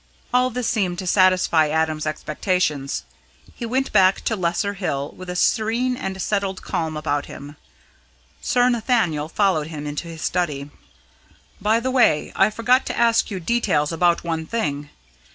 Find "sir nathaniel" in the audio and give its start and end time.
8.41-9.29